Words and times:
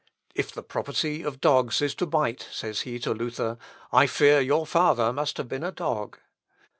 "If 0.33 0.51
the 0.51 0.63
property 0.63 1.21
of 1.21 1.39
dogs 1.39 1.79
is 1.79 1.93
to 1.93 2.07
bite," 2.07 2.47
says 2.51 2.81
he 2.81 2.97
to 3.01 3.13
Luther, 3.13 3.59
"I 3.93 4.07
fear 4.07 4.41
your 4.41 4.65
father 4.65 5.13
must 5.13 5.37
have 5.37 5.47
been 5.47 5.61
a 5.63 5.71
dog." 5.71 6.17